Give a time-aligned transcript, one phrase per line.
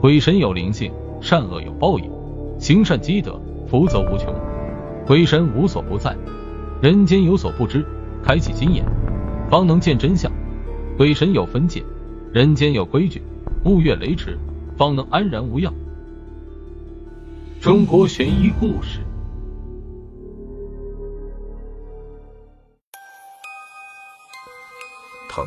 [0.00, 2.08] 鬼神有灵性，善恶有报应，
[2.60, 4.32] 行善积德，福泽无穷。
[5.04, 6.16] 鬼神无所不在，
[6.80, 7.84] 人间有所不知，
[8.22, 8.84] 开启心眼，
[9.50, 10.30] 方能见真相。
[10.96, 11.82] 鬼神有分界，
[12.32, 13.20] 人间有规矩，
[13.64, 14.38] 勿越雷池，
[14.76, 15.74] 方能安然无恙。
[17.60, 19.00] 中国悬疑故事。
[25.28, 25.44] 疼！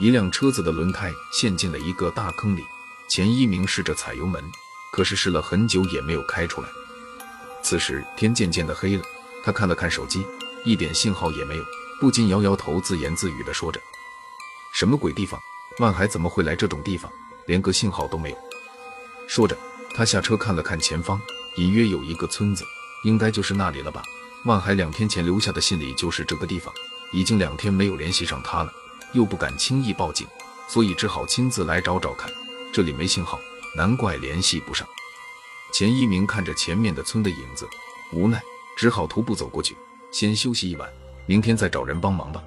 [0.00, 2.62] 一辆车子的轮胎陷进了一个大坑里。
[3.08, 4.44] 钱一鸣试着踩油门，
[4.92, 6.68] 可是试了很久也没有开出来。
[7.62, 9.02] 此时天渐渐的黑了，
[9.42, 10.24] 他看了看手机，
[10.64, 11.64] 一点信号也没有，
[12.00, 13.80] 不禁摇摇头，自言自语的说着
[14.74, 15.40] ：“什么鬼地方？
[15.78, 17.10] 万海怎么会来这种地方？
[17.46, 18.36] 连个信号都没有。”
[19.26, 19.56] 说着，
[19.94, 21.20] 他下车看了看前方，
[21.56, 22.64] 隐约有一个村子，
[23.04, 24.02] 应该就是那里了吧？
[24.44, 26.72] 万海两天前留下的信里就是这个地方。
[27.10, 28.72] 已经两天没有联系上他了，
[29.14, 30.26] 又不敢轻易报警，
[30.68, 32.30] 所以只好亲自来找找看。
[32.72, 33.38] 这里没信号，
[33.76, 34.86] 难怪联系不上。
[35.72, 37.68] 钱一鸣看着前面的村的影子，
[38.12, 38.42] 无奈
[38.76, 39.76] 只好徒步走过去，
[40.10, 40.88] 先休息一晚，
[41.26, 42.42] 明天再找人帮忙吧。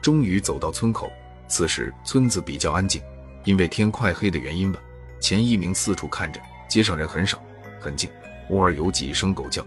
[0.00, 1.10] 终于走到村口，
[1.48, 3.02] 此时村子比较安静，
[3.44, 4.78] 因为天快黑的原因吧。
[5.20, 7.42] 钱一鸣四处看着，街上人很少，
[7.80, 8.08] 很静，
[8.50, 9.66] 偶尔有几声狗叫。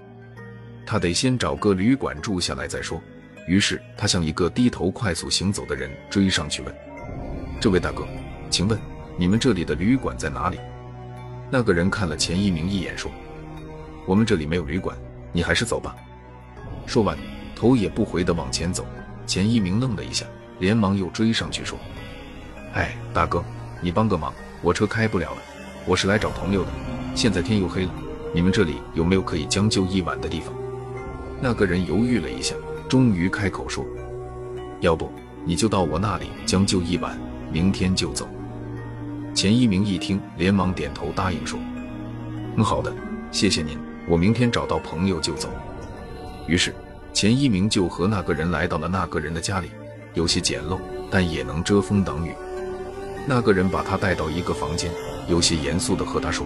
[0.86, 3.02] 他得先找个旅馆住下来再说。
[3.48, 6.74] 于是他向一个低头快速行走的人追上去问
[7.60, 8.08] ：“这位大哥，
[8.50, 8.80] 请问
[9.22, 10.58] 你们这里的旅馆在哪里？”
[11.48, 13.12] 那个人看了钱一鸣一眼，说
[14.08, 14.98] ：“我们这里没有旅馆，
[15.32, 15.96] 你还是走吧。”
[16.88, 17.16] 说完，
[17.56, 18.84] 头也不回地往前走。
[19.28, 20.26] 钱一鸣愣了一下，
[20.58, 21.78] 连忙又追上去说
[22.74, 23.44] ：“哎，大哥，
[23.80, 25.42] 你帮个忙，我车开不了了，
[25.86, 26.70] 我是来找朋友的。
[27.14, 27.94] 现在天又黑了，
[28.34, 30.52] 你们这里有没有可以将就一晚的地方？”
[31.40, 32.56] 那个人犹豫了一下。
[32.90, 33.86] 终于开口说
[34.82, 35.12] ：“要不
[35.46, 37.16] 你就到我那里将就一晚，
[37.52, 38.28] 明天就走。”
[39.34, 41.60] 钱一鸣一听，连忙点头答应说
[42.58, 42.94] ：“嗯，好的，
[43.32, 45.50] 谢谢您，我明天找到朋友就走。”
[46.48, 46.74] 于是
[47.14, 49.72] 钱一鸣就和那个人来到了那个人的家里，
[50.14, 52.34] 有些简陋，但也能遮风挡雨。
[53.26, 54.92] 那个人把他带到一个房间，
[55.28, 56.46] 有些严肃地和他说：“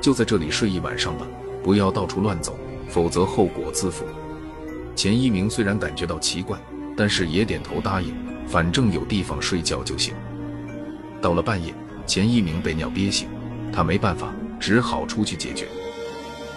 [0.00, 1.26] 就在这里睡一晚上吧，
[1.64, 2.56] 不要到处乱走，
[2.88, 4.04] 否则后果自负。”
[4.94, 6.58] 钱一鸣虽然感觉到奇怪，
[6.96, 8.14] 但是也点头答应，
[8.46, 10.14] 反正有地方睡觉就行。
[11.22, 11.72] 到了半夜，
[12.04, 13.28] 钱一鸣被尿憋醒，
[13.72, 15.68] 他没办法，只好出去解决。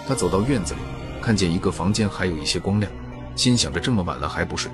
[0.06, 0.80] 他走到院子里，
[1.22, 2.90] 看见一个房间还有一些光亮，
[3.36, 4.70] 心想着这么晚了还不睡，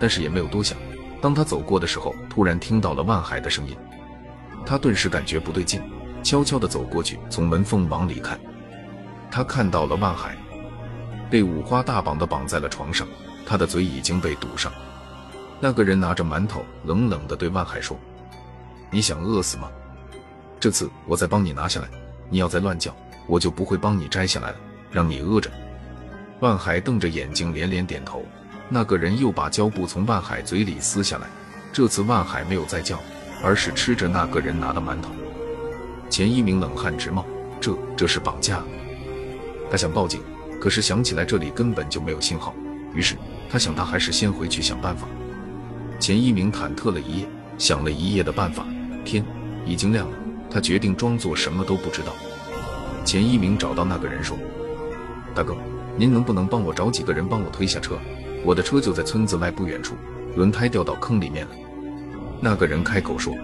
[0.00, 0.76] 但是也没有多想。
[1.22, 3.76] 当他走过的时候，突然听到了万海的声音，
[4.66, 5.80] 他顿时感觉不对劲，
[6.22, 8.38] 悄悄地走过去，从门缝往里看，
[9.30, 10.36] 他看到了万海。
[11.28, 13.06] 被五花大绑的绑在了床上，
[13.44, 14.72] 他的嘴已经被堵上。
[15.58, 17.98] 那个人拿着馒头，冷冷地对万海说
[18.90, 19.68] ：“你想饿死吗？
[20.58, 21.88] 这次我再帮你拿下来，
[22.30, 22.94] 你要再乱叫，
[23.26, 24.56] 我就不会帮你摘下来了，
[24.90, 25.50] 让你饿着。”
[26.40, 28.24] 万海瞪着眼睛，连连点头。
[28.68, 31.26] 那个人又把胶布从万海嘴里撕下来，
[31.72, 32.98] 这次万海没有再叫，
[33.42, 35.10] 而是吃着那个人拿的馒头。
[36.10, 37.24] 钱一鸣冷汗直冒，
[37.60, 38.62] 这这是绑架。
[39.70, 40.20] 他想报警。
[40.58, 42.52] 可是想起来这里根本就没有信号，
[42.94, 43.14] 于是
[43.48, 45.06] 他想，他还是先回去想办法。
[46.00, 48.66] 钱一鸣忐忑了一夜，想了一夜的办法。
[49.04, 49.24] 天
[49.64, 50.16] 已经亮了，
[50.50, 52.14] 他决定装作什么都不知道。
[53.04, 54.36] 钱一鸣找到那个人说
[55.34, 55.56] ：“大哥，
[55.96, 57.98] 您能不能帮我找几个人帮我推下车？
[58.44, 59.94] 我的车就在村子外不远处，
[60.34, 61.52] 轮胎掉到坑里面了。”
[62.40, 63.34] 那个人开口说：“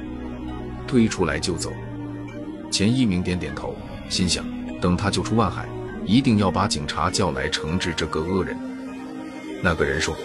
[0.86, 1.72] 推出来就走。”
[2.70, 3.76] 钱一鸣点点头，
[4.08, 4.44] 心想：
[4.80, 5.68] 等他救出万海。
[6.04, 8.56] 一定要把警察叫来惩治这个恶人。
[9.62, 10.16] 那个人说：“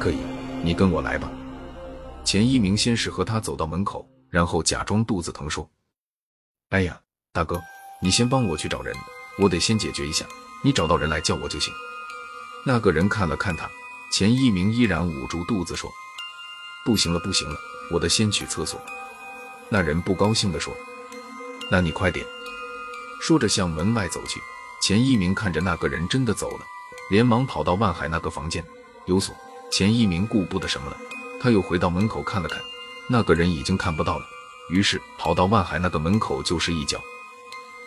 [0.00, 0.16] 可以，
[0.64, 1.30] 你跟我来吧。”
[2.24, 5.68] 钱一鸣先是和他走到门口，然后假装肚子疼说
[6.70, 7.00] ：“哎呀，
[7.32, 7.60] 大哥，
[8.00, 8.94] 你先帮我去找人，
[9.38, 10.24] 我得先解决一下。
[10.62, 11.72] 你找到人来叫我就行。”
[12.64, 13.68] 那个人看了看他，
[14.12, 15.90] 钱一鸣依然捂住肚子说
[16.84, 17.58] ：“不行了，不行了，
[17.90, 18.80] 我得先去厕所。”
[19.68, 20.72] 那人不高兴地说
[21.70, 22.24] ：“那你快点。”
[23.20, 24.40] 说着向门外走去。
[24.82, 26.64] 钱一鸣看着那个人真的走了，
[27.10, 28.64] 连忙跑到万海那个房间，
[29.06, 29.34] 有锁。
[29.70, 30.96] 钱一鸣顾不得什么了，
[31.40, 32.60] 他又回到门口看了看，
[33.08, 34.26] 那个人已经看不到了，
[34.68, 37.00] 于是跑到万海那个门口就是一脚，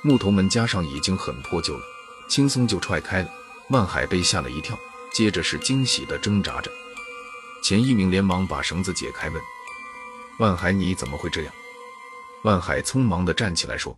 [0.01, 1.83] 木头门加上已经很破旧了，
[2.27, 3.29] 轻松就踹开了。
[3.69, 4.77] 万海被吓了一跳，
[5.13, 6.71] 接着是惊喜的挣扎着。
[7.63, 9.41] 钱一鸣连忙把绳子解开，问
[10.39, 11.53] ：“万海，你怎么会这样？”
[12.43, 13.97] 万海匆忙地站起来说：“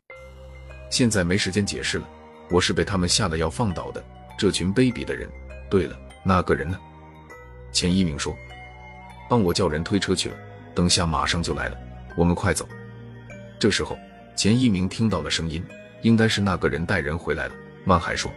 [0.92, 2.08] 现在没时间解释了。”
[2.52, 4.06] 我是被他们下了药放倒的，
[4.38, 5.28] 这群卑鄙的人。
[5.68, 6.80] 对了，那个人呢？
[7.72, 8.38] 钱一鸣说
[9.30, 10.36] ：“帮我叫人推车去了，
[10.74, 11.78] 等下马上就来了。
[12.16, 12.68] 我们快走。”
[13.60, 13.98] 这时候，
[14.36, 15.64] 钱一鸣听到了声音，
[16.02, 17.54] 应该是那个人带人回来了。
[17.86, 18.32] 万海说：“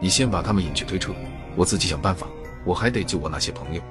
[0.00, 1.12] 你先把他们引去推车，
[1.56, 2.26] 我自己想办法。
[2.64, 3.82] 我还得救我那些朋友。”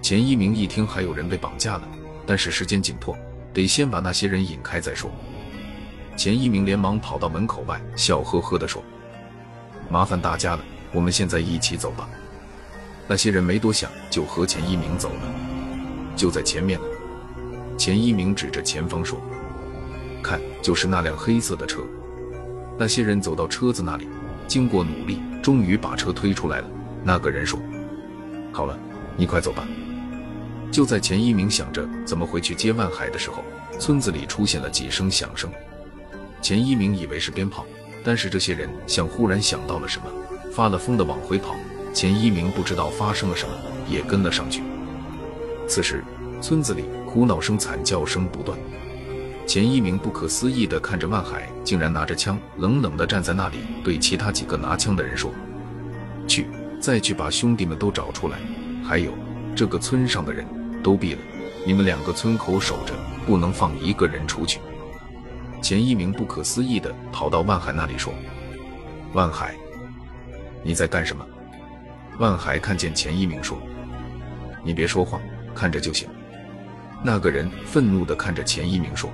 [0.00, 1.82] 钱一鸣一听还有人被绑架了，
[2.24, 3.16] 但是时间紧迫，
[3.52, 5.10] 得先把那些人引开再说。
[6.16, 8.82] 钱一鸣连忙跑到门口外，笑呵呵地说
[9.90, 12.08] ：“麻烦大家了，我们现在一起走吧。”
[13.08, 15.34] 那些人没多想，就和钱一鸣走了。
[16.14, 16.86] 就在前面呢，
[17.78, 19.18] 钱一鸣指着前方说
[20.22, 21.80] ：“看，就是那辆黑色的车。”
[22.78, 24.06] 那些人走到车子那里，
[24.46, 26.70] 经过努力，终于把车推出来了。
[27.02, 27.58] 那个人说
[28.52, 28.78] ：“好了，
[29.16, 29.66] 你快走吧。”
[30.70, 33.42] 就在钱一鸣想着怎么回去接万海的时候，
[33.78, 35.50] 村子里出现了几声响声。
[36.42, 37.64] 钱一鸣以为是鞭炮，
[38.04, 40.06] 但是这些人像忽然想到了什么，
[40.52, 41.56] 发了疯的往回跑。
[41.98, 43.52] 钱一鸣不知道发生了什么，
[43.88, 44.62] 也跟了上去。
[45.66, 46.04] 此时，
[46.40, 48.56] 村子里哭闹声、惨叫声不断。
[49.48, 55.32] 钱一鸣不可思议地看着万海，竟然拿着枪，冷冷地站在那里，对其他几个拿枪的人说
[56.28, 56.46] ：“去，
[56.80, 58.38] 再去把兄弟们都找出来。
[58.84, 59.10] 还有，
[59.56, 60.46] 这个村上的人
[60.84, 61.18] 都毙了，
[61.66, 62.94] 你们两个村口守着，
[63.26, 64.60] 不能放一个人出去。”
[65.60, 68.14] 钱一鸣不可思议地跑到万海那里说
[69.14, 69.56] ：“万海，
[70.62, 71.26] 你在干什么？”
[72.18, 73.56] 万海看见钱一鸣说
[74.64, 75.20] ：“你别说话，
[75.54, 76.08] 看着就行。”
[77.02, 79.08] 那个人愤怒地看着钱一鸣说：“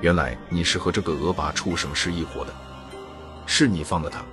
[0.00, 2.54] 原来你是和这个恶霸畜生是一伙的，
[3.44, 4.24] 是你放的他。”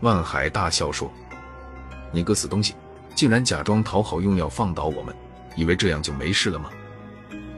[0.00, 1.12] 万海大笑说
[2.10, 2.74] ：“你个死东西，
[3.14, 5.14] 竟然假装讨好用药放倒我们，
[5.54, 6.70] 以为这样就没事了吗？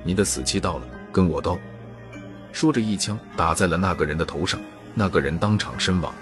[0.02, 1.56] 你的死期到了，跟我斗！”
[2.50, 4.58] 说着一枪打在了那个人的头上，
[4.94, 6.12] 那个人当场身亡。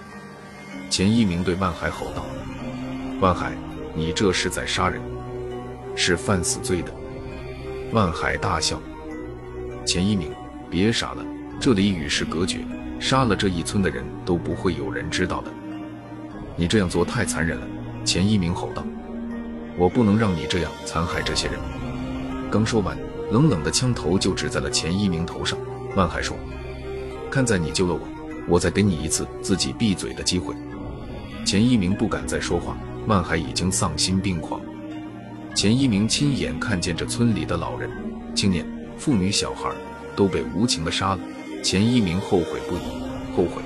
[0.91, 2.27] 钱一鸣对万海吼道。
[3.19, 3.53] 万海，
[3.95, 5.01] 你这是在杀人，
[5.95, 6.93] 是犯死罪的。
[7.91, 8.79] 万海大笑。
[9.87, 10.31] 钱一鸣，
[10.69, 11.25] 别傻了，
[11.59, 12.59] 这里与世隔绝，
[13.01, 15.51] 杀了这一村的人都不会有人知道的。
[16.57, 17.67] 你这样做太残忍了。
[18.05, 18.85] 钱一鸣吼道
[19.79, 21.57] ：“我不能让你这样残害这些人。”
[22.53, 22.99] 刚说完，
[23.33, 25.59] 冷冷的枪头就指在了钱一鸣头上。
[25.97, 26.37] 万海说
[27.31, 28.01] ：“看在你救了我，
[28.47, 30.55] 我再给你一次自己闭嘴的机会。”
[31.47, 32.77] 钱一鸣不敢再说话。
[33.07, 34.61] 万海已经丧心病狂。
[35.55, 37.91] 钱一鸣亲眼看见这村里的老人、
[38.35, 38.67] 青年、
[38.99, 39.71] 妇女、小孩
[40.15, 41.21] 都被无情的杀了。
[41.63, 43.63] 钱一鸣后悔不已，后悔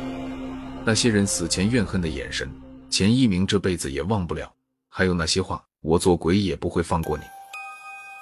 [0.84, 2.50] 那些人死前怨恨的眼神，
[2.88, 4.50] 钱一鸣这辈子也忘不了。
[4.88, 7.24] 还有那些话，我做鬼也不会放过你。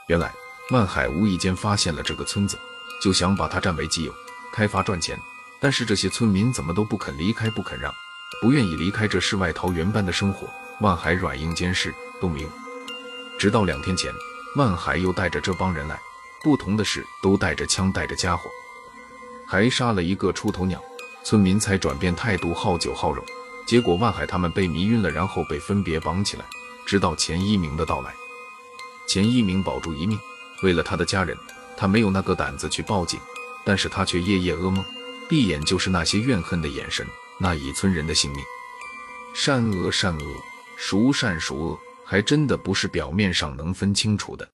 [0.09, 0.33] 原来
[0.71, 2.57] 万海无意间发现了这个村子，
[3.03, 4.13] 就想把它占为己有，
[4.53, 5.17] 开发赚钱。
[5.61, 7.93] 但是这些村民怎么都不肯离开，不肯让，
[8.41, 10.49] 不愿意离开这世外桃源般的生活。
[10.81, 12.51] 万海软硬兼施都没用，
[13.39, 14.13] 直到两天前，
[14.55, 15.99] 万海又带着这帮人来，
[16.43, 18.49] 不同的是都带着枪带着家伙，
[19.47, 20.81] 还杀了一个出头鸟，
[21.25, 23.25] 村民才转变态度好酒好肉。
[23.67, 26.45] 结果万海他们被迷晕了，然后被分别绑起来，
[26.87, 28.15] 直到钱一鸣的到来。
[29.07, 30.19] 钱一鸣保住一命，
[30.63, 31.37] 为了他的家人，
[31.77, 33.19] 他没有那个胆子去报警，
[33.65, 34.85] 但是他却夜夜噩梦，
[35.29, 38.43] 闭眼就是那些怨恨的眼神，那一村人的性命，
[39.35, 40.25] 善恶善恶。
[40.79, 44.49] 孰善孰恶，还真的不是表面上能分清楚的。